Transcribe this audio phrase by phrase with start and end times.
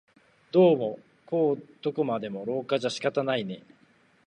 [0.51, 3.61] どうもこうどこまでも廊下じゃ仕方ないね